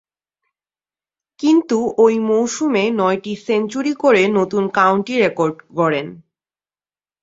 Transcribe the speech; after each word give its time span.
কিন্তু 1.39 1.77
ঐ 1.97 2.05
মৌসুমে 2.21 2.83
নয়টি 2.91 3.33
সেঞ্চুরি 3.45 3.93
করে 3.93 4.21
নতুন 4.37 4.63
কাউন্টি 4.69 5.13
রেকর্ড 5.17 5.55
গড়েন। 5.75 6.07